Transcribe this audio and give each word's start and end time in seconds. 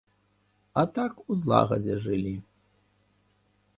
А 0.81 0.83
так 0.95 1.13
у 1.29 1.39
злагадзе 1.43 1.99
жылі. 2.07 2.35